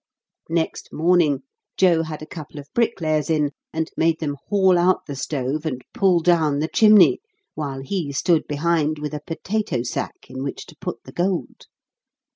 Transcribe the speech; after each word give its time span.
Next 0.49 0.91
morning, 0.91 1.43
Joe 1.77 2.01
had 2.01 2.23
a 2.23 2.25
couple 2.25 2.57
of 2.59 2.73
bricklayers 2.73 3.29
in, 3.29 3.51
and 3.71 3.91
made 3.95 4.19
them 4.19 4.35
haul 4.47 4.75
out 4.79 5.05
the 5.05 5.15
stove 5.15 5.63
and 5.63 5.83
pull 5.93 6.21
down 6.21 6.57
the 6.57 6.67
chimney, 6.69 7.19
while 7.53 7.81
he 7.81 8.11
stood 8.11 8.47
behind 8.47 8.97
with 8.97 9.13
a 9.13 9.21
potato 9.27 9.83
sack 9.83 10.27
in 10.27 10.41
which 10.41 10.65
to 10.65 10.75
put 10.77 11.03
the 11.03 11.11
gold. 11.11 11.67